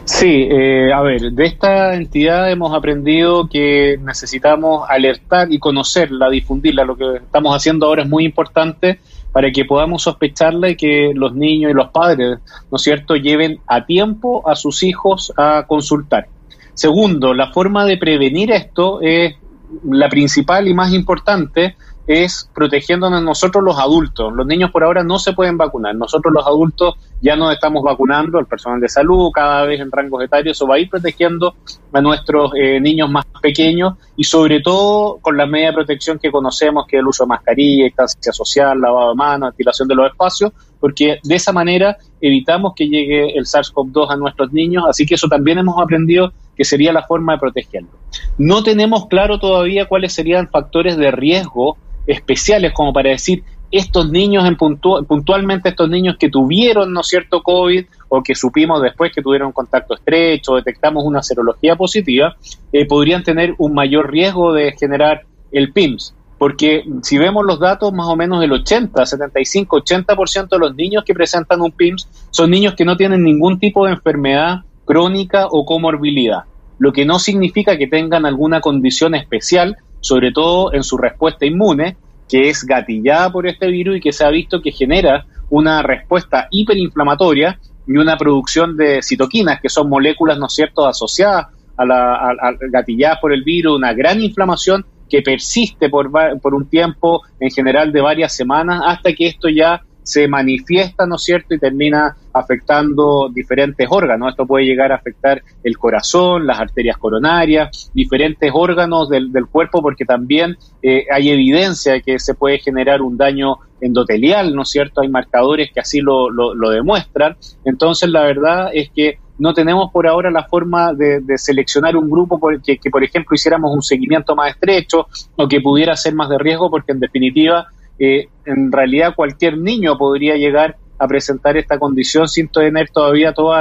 Sí, 0.04 0.48
eh, 0.50 0.92
a 0.92 1.00
ver, 1.02 1.30
de 1.30 1.46
esta 1.46 1.94
entidad 1.94 2.50
hemos 2.50 2.74
aprendido 2.74 3.48
que 3.48 3.96
necesitamos 4.02 4.88
alertar 4.90 5.52
y 5.52 5.60
conocerla, 5.60 6.30
difundirla. 6.30 6.84
Lo 6.84 6.96
que 6.96 7.18
estamos 7.18 7.54
haciendo 7.54 7.86
ahora 7.86 8.02
es 8.02 8.08
muy 8.08 8.24
importante 8.24 8.98
para 9.30 9.52
que 9.52 9.64
podamos 9.66 10.02
sospecharla 10.02 10.70
y 10.70 10.76
que 10.76 11.12
los 11.14 11.36
niños 11.36 11.70
y 11.70 11.74
los 11.74 11.90
padres, 11.90 12.40
¿no 12.72 12.76
es 12.76 12.82
cierto?, 12.82 13.14
lleven 13.14 13.60
a 13.68 13.86
tiempo 13.86 14.50
a 14.50 14.56
sus 14.56 14.82
hijos 14.82 15.32
a 15.36 15.64
consultar. 15.68 16.26
Segundo, 16.74 17.34
la 17.34 17.52
forma 17.52 17.84
de 17.84 17.98
prevenir 17.98 18.50
esto 18.50 19.00
es 19.00 19.36
la 19.84 20.08
principal 20.08 20.66
y 20.66 20.74
más 20.74 20.92
importante 20.92 21.76
es 22.08 22.50
protegiéndonos 22.54 23.22
nosotros 23.22 23.62
los 23.62 23.78
adultos. 23.78 24.32
Los 24.32 24.46
niños 24.46 24.70
por 24.70 24.82
ahora 24.82 25.04
no 25.04 25.18
se 25.18 25.34
pueden 25.34 25.58
vacunar. 25.58 25.94
Nosotros 25.94 26.32
los 26.32 26.46
adultos 26.46 26.94
ya 27.20 27.36
nos 27.36 27.52
estamos 27.52 27.82
vacunando, 27.84 28.38
el 28.38 28.46
personal 28.46 28.80
de 28.80 28.88
salud 28.88 29.30
cada 29.30 29.66
vez 29.66 29.78
en 29.78 29.92
rangos 29.92 30.24
etarios, 30.24 30.56
eso 30.56 30.66
va 30.66 30.76
a 30.76 30.78
ir 30.78 30.88
protegiendo 30.88 31.54
a 31.92 32.00
nuestros 32.00 32.52
eh, 32.56 32.80
niños 32.80 33.10
más 33.10 33.26
pequeños 33.42 33.94
y 34.16 34.24
sobre 34.24 34.60
todo 34.60 35.18
con 35.20 35.36
la 35.36 35.46
media 35.46 35.72
protección 35.72 36.18
que 36.18 36.30
conocemos, 36.30 36.86
que 36.86 36.96
es 36.96 37.00
el 37.00 37.08
uso 37.08 37.24
de 37.24 37.28
mascarilla, 37.28 37.84
distancia 37.84 38.32
social, 38.32 38.80
lavado 38.80 39.10
de 39.10 39.16
manos, 39.16 39.50
ventilación 39.50 39.86
de 39.86 39.94
los 39.94 40.10
espacios, 40.10 40.52
porque 40.80 41.18
de 41.22 41.34
esa 41.34 41.52
manera 41.52 41.98
evitamos 42.22 42.72
que 42.74 42.88
llegue 42.88 43.36
el 43.36 43.44
SARS-CoV-2 43.44 44.10
a 44.10 44.16
nuestros 44.16 44.50
niños, 44.52 44.84
así 44.88 45.04
que 45.04 45.16
eso 45.16 45.28
también 45.28 45.58
hemos 45.58 45.78
aprendido 45.78 46.32
que 46.56 46.64
sería 46.64 46.92
la 46.92 47.02
forma 47.02 47.34
de 47.34 47.38
protegerlo. 47.38 47.90
No 48.38 48.62
tenemos 48.62 49.08
claro 49.08 49.38
todavía 49.38 49.86
cuáles 49.86 50.14
serían 50.14 50.48
factores 50.48 50.96
de 50.96 51.10
riesgo 51.10 51.76
especiales 52.08 52.72
como 52.72 52.92
para 52.92 53.10
decir 53.10 53.44
estos 53.70 54.10
niños 54.10 54.44
en 54.46 54.56
puntualmente 54.56 55.68
estos 55.68 55.88
niños 55.90 56.16
que 56.18 56.30
tuvieron 56.30 56.92
no 56.92 57.02
cierto 57.02 57.42
COVID 57.42 57.84
o 58.08 58.22
que 58.22 58.34
supimos 58.34 58.82
después 58.82 59.12
que 59.14 59.22
tuvieron 59.22 59.52
contacto 59.52 59.94
estrecho, 59.94 60.56
detectamos 60.56 61.04
una 61.04 61.22
serología 61.22 61.76
positiva, 61.76 62.34
eh, 62.72 62.86
podrían 62.86 63.22
tener 63.22 63.54
un 63.58 63.74
mayor 63.74 64.10
riesgo 64.10 64.54
de 64.54 64.72
generar 64.72 65.22
el 65.52 65.72
PIMS. 65.72 66.14
Porque 66.38 66.84
si 67.02 67.18
vemos 67.18 67.44
los 67.44 67.58
datos, 67.58 67.92
más 67.92 68.06
o 68.06 68.16
menos 68.16 68.42
el 68.42 68.52
80, 68.52 69.04
75, 69.04 69.82
80% 69.82 70.48
de 70.48 70.58
los 70.58 70.74
niños 70.74 71.04
que 71.04 71.12
presentan 71.12 71.60
un 71.60 71.72
PIMS 71.72 72.08
son 72.30 72.50
niños 72.50 72.74
que 72.74 72.84
no 72.84 72.96
tienen 72.96 73.24
ningún 73.24 73.58
tipo 73.58 73.84
de 73.84 73.92
enfermedad 73.92 74.60
crónica 74.88 75.48
o 75.50 75.66
comorbilidad, 75.66 76.44
lo 76.78 76.94
que 76.94 77.04
no 77.04 77.18
significa 77.18 77.76
que 77.76 77.88
tengan 77.88 78.24
alguna 78.24 78.62
condición 78.62 79.14
especial, 79.14 79.76
sobre 80.00 80.32
todo 80.32 80.72
en 80.72 80.82
su 80.82 80.96
respuesta 80.96 81.46
inmune, 81.46 81.96
que 82.28 82.48
es 82.50 82.64
gatillada 82.64 83.32
por 83.32 83.46
este 83.46 83.68
virus 83.68 83.96
y 83.96 84.00
que 84.00 84.12
se 84.12 84.24
ha 84.24 84.30
visto 84.30 84.60
que 84.60 84.72
genera 84.72 85.24
una 85.50 85.82
respuesta 85.82 86.48
hiperinflamatoria 86.50 87.58
y 87.86 87.96
una 87.96 88.16
producción 88.18 88.76
de 88.76 89.02
citoquinas, 89.02 89.60
que 89.60 89.70
son 89.70 89.88
moléculas, 89.88 90.38
¿no 90.38 90.46
es 90.46 90.54
cierto?, 90.54 90.86
asociadas 90.86 91.46
a 91.76 91.84
la 91.86 92.56
gatilladas 92.70 93.18
por 93.20 93.32
el 93.32 93.44
virus, 93.44 93.76
una 93.76 93.94
gran 93.94 94.20
inflamación 94.20 94.84
que 95.08 95.22
persiste 95.22 95.88
por, 95.88 96.10
por 96.40 96.54
un 96.54 96.68
tiempo, 96.68 97.22
en 97.40 97.50
general 97.50 97.92
de 97.92 98.00
varias 98.00 98.36
semanas, 98.36 98.82
hasta 98.84 99.12
que 99.14 99.28
esto 99.28 99.48
ya 99.48 99.82
se 100.08 100.26
manifiesta, 100.26 101.06
¿no 101.06 101.16
es 101.16 101.22
cierto?, 101.22 101.54
y 101.54 101.58
termina 101.58 102.16
afectando 102.32 103.28
diferentes 103.28 103.86
órganos. 103.90 104.30
Esto 104.30 104.46
puede 104.46 104.64
llegar 104.64 104.90
a 104.90 104.94
afectar 104.94 105.42
el 105.62 105.76
corazón, 105.76 106.46
las 106.46 106.58
arterias 106.58 106.96
coronarias, 106.96 107.90
diferentes 107.92 108.50
órganos 108.54 109.10
del, 109.10 109.30
cuerpo, 109.52 109.82
porque 109.82 110.06
también 110.06 110.56
eh, 110.82 111.04
hay 111.12 111.28
evidencia 111.28 111.92
de 111.92 112.02
que 112.02 112.18
se 112.18 112.32
puede 112.32 112.58
generar 112.58 113.02
un 113.02 113.18
daño 113.18 113.56
endotelial, 113.82 114.54
¿no 114.54 114.62
es 114.62 114.70
cierto? 114.70 115.02
Hay 115.02 115.08
marcadores 115.08 115.70
que 115.74 115.80
así 115.80 116.00
lo, 116.00 116.30
lo, 116.30 116.70
demuestran. 116.70 117.36
Entonces, 117.66 118.08
la 118.08 118.22
verdad 118.22 118.70
es 118.72 118.90
que 118.90 119.18
no 119.38 119.52
tenemos 119.52 119.92
por 119.92 120.06
ahora 120.06 120.30
la 120.30 120.44
forma 120.44 120.94
de, 120.94 121.20
seleccionar 121.36 121.96
un 121.98 122.08
grupo 122.08 122.40
que, 122.64 122.78
que, 122.78 122.90
por 122.90 123.04
ejemplo, 123.04 123.34
hiciéramos 123.34 123.74
un 123.74 123.82
seguimiento 123.82 124.34
más 124.34 124.52
estrecho 124.52 125.06
o 125.36 125.46
que 125.46 125.60
pudiera 125.60 125.94
ser 125.96 126.14
más 126.14 126.30
de 126.30 126.38
riesgo, 126.38 126.70
porque 126.70 126.92
en 126.92 127.00
definitiva 127.00 127.68
eh, 127.98 128.28
en 128.44 128.70
realidad 128.70 129.14
cualquier 129.14 129.58
niño 129.58 129.98
podría 129.98 130.36
llegar 130.36 130.76
a 130.98 131.06
presentar 131.06 131.56
esta 131.56 131.78
condición 131.78 132.28
sin 132.28 132.48
tener 132.48 132.88
todavía 132.90 133.32
todo 133.32 133.54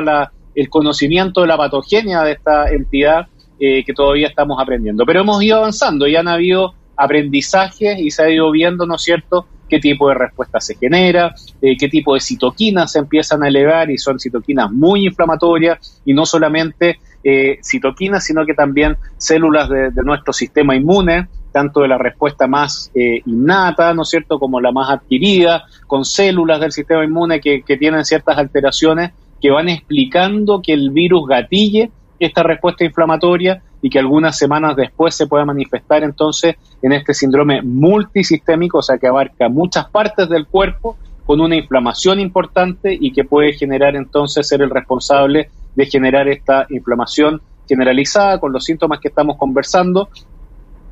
el 0.56 0.70
conocimiento 0.70 1.42
de 1.42 1.48
la 1.48 1.58
patogenia 1.58 2.22
de 2.22 2.34
esta 2.34 2.70
entidad 2.70 3.28
eh, 3.60 3.84
que 3.84 3.94
todavía 3.94 4.28
estamos 4.28 4.60
aprendiendo. 4.60 5.06
Pero 5.06 5.22
hemos 5.22 5.42
ido 5.44 5.58
avanzando, 5.58 6.08
ya 6.08 6.22
han 6.22 6.28
habido 6.28 6.74
aprendizajes 6.96 8.00
y 8.00 8.10
se 8.12 8.24
ha 8.24 8.30
ido 8.30 8.52
viendo, 8.52 8.86
¿no 8.86 8.96
es 8.96 9.04
cierto?, 9.04 9.48
qué 9.70 9.80
tipo 9.80 10.08
de 10.08 10.16
respuesta 10.16 10.62
se 10.62 10.76
genera, 10.76 11.36
eh, 11.62 11.76
qué 11.78 11.90
tipo 11.90 12.14
de 12.14 12.22
citoquinas 12.22 12.94
se 12.94 13.00
empiezan 13.00 13.44
a 13.44 13.50
elevar 13.50 13.92
y 13.92 13.98
son 13.98 14.18
citoquinas 14.18 14.72
muy 14.72 15.06
inflamatorias 15.06 16.02
y 16.06 16.14
no 16.14 16.26
solamente 16.26 17.00
citoquinas, 17.62 18.24
sino 18.24 18.46
que 18.46 18.54
también 18.54 18.96
células 19.18 19.68
de 19.68 20.04
nuestro 20.06 20.32
sistema 20.32 20.78
inmune 20.78 21.28
tanto 21.52 21.82
de 21.82 21.88
la 21.88 21.98
respuesta 21.98 22.48
más 22.48 22.92
eh, 22.94 23.22
innata, 23.26 23.94
¿no 23.94 24.04
es 24.04 24.10
cierto?, 24.10 24.40
como 24.40 24.60
la 24.60 24.72
más 24.72 24.90
adquirida, 24.90 25.64
con 25.88 26.06
células 26.06 26.60
del 26.60 26.72
sistema 26.72 27.04
inmune 27.04 27.40
que, 27.40 27.64
tienen 27.78 28.06
ciertas 28.06 28.38
alteraciones 28.38 29.12
que 29.42 29.52
van 29.52 29.70
explicando 29.70 30.62
que 30.62 30.74
el 30.74 30.90
virus 30.92 31.28
gatille 31.28 31.92
esta 32.20 32.42
respuesta 32.44 32.84
inflamatoria 32.84 33.62
y 33.82 33.90
que 33.90 34.00
algunas 34.00 34.38
semanas 34.38 34.76
después 34.76 35.14
se 35.14 35.28
pueda 35.28 35.46
manifestar 35.46 36.04
entonces 36.04 36.56
en 36.82 36.94
este 36.94 37.14
síndrome 37.14 37.62
multisistémico, 37.62 38.80
o 38.80 38.82
sea, 38.82 38.98
que 38.98 39.08
abarca 39.08 39.50
muchas 39.50 39.90
partes 39.90 40.28
del 40.30 40.48
cuerpo 40.48 40.98
con 41.26 41.42
una 41.42 41.56
inflamación 41.56 42.20
importante 42.20 42.98
y 43.00 43.12
que 43.12 43.26
puede 43.26 43.54
generar 43.54 43.96
entonces 43.96 44.48
ser 44.48 44.62
el 44.62 44.70
responsable 44.70 45.50
de 45.76 45.86
generar 45.86 46.28
esta 46.28 46.66
inflamación 46.70 47.42
generalizada 47.68 48.40
con 48.40 48.54
los 48.54 48.64
síntomas 48.64 49.00
que 49.00 49.10
estamos 49.10 49.38
conversando 49.38 50.10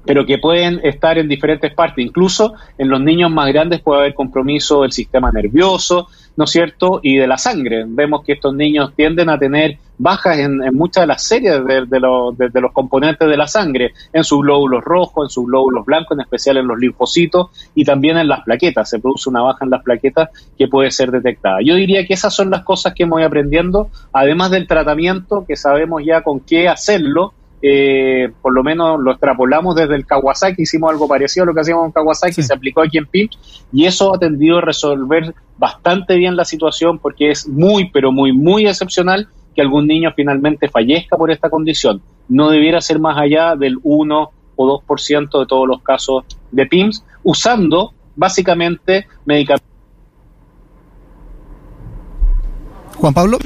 pero 0.06 0.26
que 0.26 0.38
pueden 0.38 0.80
estar 0.84 1.18
en 1.18 1.28
diferentes 1.28 1.74
partes. 1.74 2.06
Incluso 2.06 2.54
en 2.78 2.90
los 2.90 3.02
niños 3.02 3.32
más 3.32 3.48
grandes 3.48 3.82
puede 3.82 4.02
haber 4.02 4.14
compromiso 4.14 4.84
del 4.84 4.92
sistema 4.92 5.32
nervioso, 5.32 6.08
¿no 6.38 6.46
es 6.46 6.52
cierto? 6.52 7.00
Y 7.02 7.18
de 7.18 7.28
la 7.28 7.38
sangre. 7.38 7.86
Vemos 7.88 8.24
que 8.24 8.34
estos 8.34 8.54
niños 8.54 8.94
tienden 8.96 9.30
a 9.30 9.38
tener 9.40 9.78
bajas 9.98 10.38
en, 10.40 10.60
muchas 10.74 11.04
de 11.04 11.08
las 11.08 11.24
series 11.24 11.66
de, 11.66 11.86
de, 11.86 12.62
los 12.62 12.72
componentes 12.74 13.28
de 13.28 13.38
la 13.38 13.48
sangre, 13.48 13.94
en 14.12 14.24
sus 14.24 14.42
glóbulos 14.42 14.84
rojos, 14.84 15.28
en 15.28 15.30
sus 15.30 15.46
glóbulos 15.46 15.86
blancos, 15.86 16.18
en 16.18 16.22
especial 16.22 16.58
en 16.58 16.68
los 16.68 16.78
linfocitos 16.78 17.50
y 17.74 17.86
también 17.86 18.18
en 18.18 18.28
las 18.28 18.44
plaquetas. 18.44 18.90
Se 18.90 19.00
produce 19.00 19.30
una 19.30 19.42
baja 19.42 19.64
en 19.64 19.72
las 19.72 19.84
plaquetas 19.84 20.30
que 20.58 20.68
puede 20.68 20.92
ser 20.92 21.12
detectada. 21.12 21.60
Yo 21.64 21.76
diría 21.76 22.06
que 22.06 22.14
esas 22.14 22.34
son 22.36 22.50
las 22.50 22.64
cosas 22.64 22.94
que 22.94 23.06
voy 23.06 23.24
aprendiendo, 23.24 23.90
además 24.12 24.52
del 24.52 24.68
tratamiento, 24.68 25.46
que 25.48 25.56
sabemos 25.56 26.04
ya 26.06 26.22
con 26.22 26.42
qué 26.42 26.68
hacerlo 26.68 27.34
eh, 27.62 28.32
por 28.42 28.54
lo 28.54 28.64
menos 28.64 29.00
lo 29.00 29.12
extrapolamos 29.12 29.76
desde 29.76 29.96
el 29.96 30.06
Kawasaki, 30.06 30.64
hicimos 30.64 30.92
algo 30.92 31.08
parecido 31.08 31.44
a 31.44 31.48
lo 31.48 31.54
que 31.54 31.62
hacíamos 31.62 31.86
en 31.86 31.92
Kawasaki, 31.92 32.44
se 32.44 32.54
aplicó 32.54 32.82
aquí 32.82 32.98
en 32.98 33.06
PIMS 33.06 33.66
y 33.72 33.86
eso 33.86 34.14
ha 34.14 34.20
tendido 34.20 34.58
a 34.60 34.62
resolver 34.62 35.34
bastante 35.58 36.16
bien 36.16 36.36
la 36.36 36.46
situación 36.46 37.00
porque 37.00 37.32
es 37.32 37.48
muy, 37.48 37.90
pero 37.90 38.12
muy, 38.12 38.34
muy 38.34 38.68
excepcional 38.68 39.28
que 39.56 39.62
algún 39.62 39.88
niño 39.88 40.12
finalmente 40.16 40.70
fallezca 40.70 41.18
por 41.18 41.32
esta 41.32 41.50
condición. 41.50 42.02
No 42.28 42.50
debiera 42.50 42.82
ser 42.82 43.00
más 43.00 43.18
allá 43.18 43.56
del 43.56 43.78
1 43.82 44.32
o 44.58 44.82
2% 44.88 45.40
de 45.40 45.46
todos 45.46 45.68
los 45.68 45.82
casos 45.82 46.26
de 46.52 46.66
PIMS, 46.66 47.04
usando 47.24 47.94
básicamente 48.16 49.08
medicamentos. 49.26 49.68
Juan 52.98 53.14
Pablo. 53.14 53.38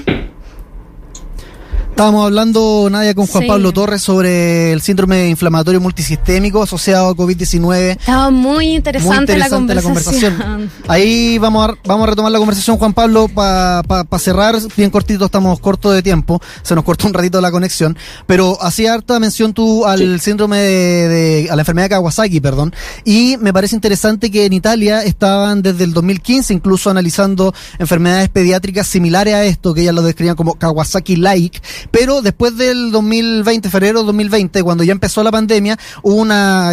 Estábamos 1.99 2.27
hablando, 2.27 2.87
Nadia, 2.89 3.13
con 3.13 3.27
Juan 3.27 3.45
Pablo 3.45 3.73
Torres 3.73 4.01
sobre 4.01 4.71
el 4.71 4.79
síndrome 4.79 5.27
inflamatorio 5.27 5.81
multisistémico 5.81 6.63
asociado 6.63 7.09
a 7.09 7.13
COVID-19. 7.13 7.97
Estaba 7.99 8.31
muy 8.31 8.67
interesante, 8.75 9.37
la, 9.37 9.49
conversación. 9.49 10.71
Ahí 10.87 11.37
vamos 11.39 11.67
a, 11.67 11.75
vamos 11.83 12.07
a 12.07 12.11
retomar 12.11 12.31
la 12.31 12.37
conversación, 12.37 12.77
Juan 12.77 12.93
Pablo, 12.93 13.27
para 13.27 13.83
cerrar. 14.17 14.55
Bien 14.77 14.89
cortito, 14.89 15.25
estamos 15.25 15.59
cortos 15.59 15.93
de 15.93 16.01
tiempo. 16.01 16.41
Se 16.61 16.73
nos 16.73 16.85
cortó 16.85 17.05
un 17.05 17.13
ratito 17.13 17.41
la 17.41 17.51
conexión. 17.51 17.97
Pero 18.25 18.57
hacía 18.61 18.93
harta 18.93 19.19
mención 19.19 19.53
tú 19.53 19.85
al 19.85 20.21
síndrome 20.21 20.57
de, 20.57 21.49
a 21.51 21.57
la 21.57 21.63
enfermedad 21.63 21.87
de 21.87 21.95
Kawasaki, 21.95 22.39
perdón. 22.39 22.73
Y 23.03 23.35
me 23.41 23.51
parece 23.51 23.75
interesante 23.75 24.31
que 24.31 24.45
en 24.45 24.53
Italia 24.53 25.03
estaban 25.03 25.61
desde 25.61 25.83
el 25.83 25.91
2015 25.91 26.53
incluso 26.53 26.89
analizando 26.89 27.53
enfermedades 27.77 28.29
pediátricas 28.29 28.87
similares 28.87 29.33
a 29.33 29.43
esto, 29.43 29.73
que 29.73 29.81
ellas 29.81 29.95
lo 29.95 30.01
describían 30.01 30.37
como 30.37 30.55
Kawasaki-like 30.57 31.59
pero 31.91 32.21
después 32.21 32.57
del 32.57 32.91
2020, 32.91 33.69
febrero 33.69 34.03
2020, 34.03 34.63
cuando 34.63 34.83
ya 34.83 34.91
empezó 34.91 35.23
la 35.23 35.31
pandemia, 35.31 35.77
hubo 36.03 36.15
una, 36.15 36.71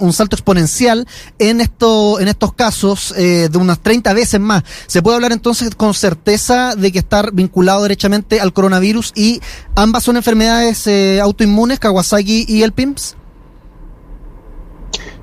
un 0.00 0.12
salto 0.12 0.36
exponencial 0.36 1.06
en, 1.38 1.60
esto, 1.60 2.20
en 2.20 2.28
estos 2.28 2.52
casos 2.52 3.14
eh, 3.16 3.48
de 3.50 3.58
unas 3.58 3.80
30 3.80 4.12
veces 4.12 4.40
más. 4.40 4.62
¿Se 4.86 5.02
puede 5.02 5.16
hablar 5.16 5.32
entonces 5.32 5.74
con 5.74 5.94
certeza 5.94 6.74
de 6.76 6.92
que 6.92 6.98
está 6.98 7.24
vinculado 7.32 7.82
derechamente 7.82 8.40
al 8.40 8.52
coronavirus 8.52 9.12
y 9.14 9.40
ambas 9.74 10.04
son 10.04 10.16
enfermedades 10.16 10.86
eh, 10.86 11.20
autoinmunes, 11.20 11.78
Kawasaki 11.78 12.46
y 12.48 12.62
el 12.62 12.72
PIMS? 12.72 13.16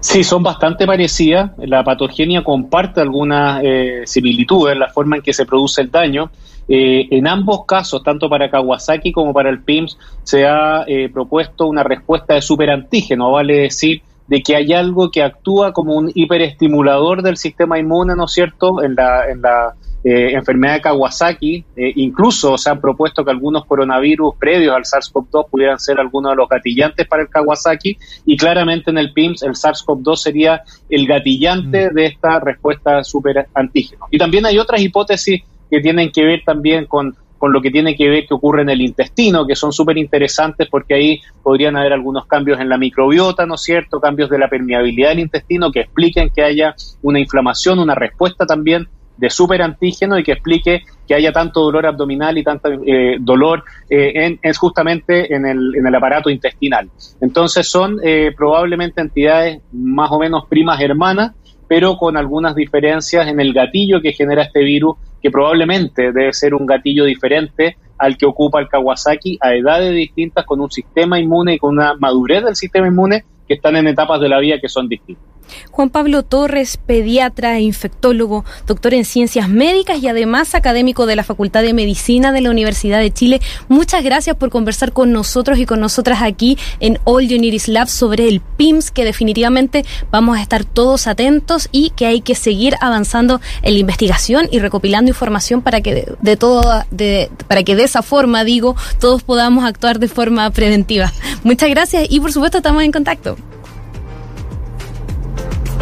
Sí, 0.04 0.22
son 0.26 0.44
bastante 0.44 0.86
parecidas. 0.86 1.52
La 1.60 1.82
patogenia 1.82 2.44
comparte 2.44 3.00
algunas 3.00 3.62
eh, 3.64 4.02
similitudes 4.06 4.74
en 4.74 4.80
la 4.80 4.90
forma 4.90 5.16
en 5.16 5.22
que 5.22 5.32
se 5.32 5.46
produce 5.46 5.82
el 5.82 5.92
daño. 5.92 6.30
Eh, 6.68 7.08
en 7.12 7.28
ambos 7.28 7.66
casos, 7.66 8.04
tanto 8.04 8.30
para 8.30 8.50
Kawasaki 8.50 9.12
como 9.12 9.34
para 9.34 9.50
el 9.50 9.62
PIMS, 9.62 9.98
se 10.24 10.46
ha 10.46 10.84
eh, 10.88 11.10
propuesto 11.10 11.68
una 11.68 11.84
respuesta 11.84 12.36
de 12.36 12.42
superantígeno, 12.42 13.32
vale 13.32 13.60
decir, 13.60 14.02
de 14.28 14.42
que 14.42 14.56
hay 14.56 14.74
algo 14.74 15.12
que 15.12 15.22
actúa 15.22 15.74
como 15.74 15.96
un 15.96 16.12
hiperestimulador 16.14 17.22
del 17.22 17.38
sistema 17.38 17.80
inmune, 17.80 18.16
¿no 18.16 18.26
es 18.26 18.32
cierto?, 18.32 18.82
en 18.82 18.96
la, 18.96 19.30
en 19.30 19.42
la 19.42 19.74
eh, 20.06 20.34
enfermedad 20.34 20.74
de 20.76 20.82
Kawasaki, 20.82 21.66
eh, 21.78 21.94
incluso 21.96 22.58
se 22.58 22.70
han 22.70 22.82
propuesto 22.82 23.24
que 23.24 23.32
algunos 23.32 23.66
coronavirus 23.66 24.36
previos 24.38 24.76
al 24.76 24.84
SARS-CoV-2 24.84 25.50
pudieran 25.50 25.80
ser 25.80 25.98
algunos 25.98 26.34
de 26.34 26.36
los 26.36 26.50
gatillantes 26.50 27.08
para 27.08 27.24
el 27.24 27.30
Kawasaki 27.30 27.98
y 28.26 28.36
claramente 28.36 28.92
en 28.92 28.98
el 28.98 29.14
PIMS 29.14 29.44
el 29.44 29.54
SARS-CoV-2 29.54 30.16
sería 30.18 30.64
el 30.90 31.08
gatillante 31.08 31.90
mm. 31.90 31.94
de 31.94 32.06
esta 32.06 32.40
respuesta 32.42 33.02
super 33.06 33.48
antígeno. 33.54 34.08
Y 34.12 34.18
también 34.18 34.46
hay 34.46 34.58
otras 34.58 34.82
hipótesis 34.82 35.42
que 35.70 35.80
tienen 35.80 36.12
que 36.12 36.24
ver 36.24 36.42
también 36.46 36.86
con 36.86 37.16
con 37.44 37.52
lo 37.52 37.62
que 37.62 37.72
tiene 37.72 37.98
que 37.98 38.08
ver 38.08 38.26
que 38.26 38.34
ocurre 38.34 38.62
en 38.62 38.70
el 38.70 38.80
intestino, 38.80 39.46
que 39.46 39.54
son 39.54 39.74
súper 39.74 39.98
interesantes 39.98 40.70
porque 40.72 40.94
ahí 40.94 41.22
podrían 41.44 41.76
haber 41.76 41.92
algunos 41.92 42.26
cambios 42.26 42.58
en 42.62 42.70
la 42.70 42.78
microbiota, 42.78 43.46
¿no 43.46 43.56
es 43.56 43.62
cierto? 43.64 44.00
Cambios 44.00 44.30
de 44.30 44.40
la 44.40 44.48
permeabilidad 44.48 45.10
del 45.10 45.20
intestino 45.20 45.70
que 45.70 45.82
expliquen 45.82 46.30
que 46.30 46.42
haya 46.42 46.74
una 47.02 47.20
inflamación, 47.20 47.80
una 47.80 47.96
respuesta 47.96 48.46
también 48.46 48.88
de 49.18 49.30
superantígeno 49.30 50.18
y 50.18 50.24
que 50.24 50.32
explique 50.32 50.84
que 51.06 51.16
haya 51.16 51.34
tanto 51.34 51.60
dolor 51.60 51.86
abdominal 51.86 52.38
y 52.38 52.46
tanto 52.46 52.70
eh, 52.86 53.18
dolor 53.20 53.66
eh, 53.90 54.38
en, 54.42 54.54
justamente 54.54 55.36
en 55.36 55.46
el, 55.46 55.76
en 55.76 55.86
el, 55.86 55.96
aparato 55.96 56.30
intestinal. 56.30 56.90
Entonces 57.20 57.70
son 57.70 58.00
eh, 58.06 58.32
probablemente 58.38 59.02
entidades 59.02 59.60
más 59.74 60.10
o 60.12 60.20
menos 60.20 60.46
primas 60.48 60.80
hermanas, 60.80 61.34
pero 61.74 61.98
con 61.98 62.16
algunas 62.18 62.54
diferencias 62.54 63.28
en 63.28 63.40
el 63.40 63.52
gatillo 63.52 64.00
que 64.00 64.14
genera 64.14 64.44
este 64.44 64.60
virus 64.60 64.96
que 65.20 65.32
probablemente 65.32 66.12
debe 66.12 66.32
ser 66.32 66.54
un 66.54 66.68
gatillo 66.68 67.04
diferente 67.04 67.78
al 67.98 68.16
que 68.16 68.28
ocupa 68.28 68.60
el 68.60 68.68
Kawasaki 68.68 69.40
a 69.42 69.56
edades 69.56 69.92
distintas, 69.96 70.46
con 70.46 70.62
un 70.62 70.70
sistema 70.70 71.20
inmune 71.20 71.56
y 71.56 71.58
con 71.58 71.72
una 71.72 71.96
madurez 71.96 72.44
del 72.44 72.56
sistema 72.56 72.86
inmune 72.86 73.24
que 73.48 73.56
están 73.56 73.76
en 73.76 73.88
etapas 73.88 74.22
de 74.22 74.30
la 74.30 74.40
vida 74.40 74.60
que 74.62 74.70
son 74.70 74.88
distintas. 74.88 75.33
Juan 75.72 75.90
Pablo 75.90 76.24
Torres, 76.24 76.78
pediatra 76.78 77.58
e 77.58 77.62
infectólogo, 77.62 78.46
doctor 78.68 78.94
en 78.94 79.06
ciencias 79.06 79.50
médicas 79.50 80.02
y 80.02 80.08
además 80.08 80.56
académico 80.56 81.06
de 81.06 81.16
la 81.16 81.24
Facultad 81.24 81.62
de 81.62 81.74
Medicina 81.74 82.32
de 82.32 82.42
la 82.42 82.50
Universidad 82.50 83.00
de 83.00 83.12
Chile. 83.12 83.42
Muchas 83.68 84.04
gracias 84.04 84.36
por 84.36 84.50
conversar 84.50 84.94
con 84.94 85.12
nosotros 85.12 85.60
y 85.60 85.66
con 85.66 85.80
nosotras 85.80 86.22
aquí 86.22 86.58
en 86.80 87.00
All 87.04 87.24
Unities 87.24 87.68
Lab 87.68 87.88
sobre 87.88 88.28
el 88.28 88.42
PIMS, 88.42 88.92
que 88.92 89.06
definitivamente 89.06 89.86
vamos 90.12 90.38
a 90.38 90.42
estar 90.42 90.66
todos 90.66 91.08
atentos 91.08 91.70
y 91.72 91.92
que 91.92 92.06
hay 92.06 92.22
que 92.22 92.36
seguir 92.36 92.76
avanzando 92.82 93.42
en 93.62 93.74
la 93.74 93.80
investigación 93.80 94.48
y 94.52 94.60
recopilando 94.60 95.10
información 95.10 95.62
para 95.62 95.82
que 95.82 95.94
de, 95.94 96.16
de 96.22 96.38
todo, 96.38 96.84
de, 96.92 97.30
para 97.48 97.64
que 97.64 97.76
de 97.76 97.84
esa 97.84 98.02
forma, 98.02 98.44
digo, 98.44 98.76
todos 99.00 99.24
podamos 99.24 99.66
actuar 99.66 100.00
de 100.00 100.08
forma 100.08 100.50
preventiva. 100.52 101.12
Muchas 101.44 101.70
gracias 101.70 102.06
y 102.10 102.20
por 102.20 102.32
supuesto 102.32 102.58
estamos 102.58 102.84
en 102.84 102.92
contacto. 102.92 103.38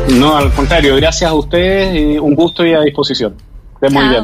No, 0.09 0.35
al 0.35 0.51
contrario, 0.51 0.95
gracias 0.95 1.29
a 1.29 1.33
ustedes, 1.33 2.19
un 2.19 2.35
gusto 2.35 2.65
y 2.65 2.73
a 2.73 2.81
disposición. 2.81 3.35
Estén 3.75 3.93
muy 3.93 4.07
bien. 4.09 4.19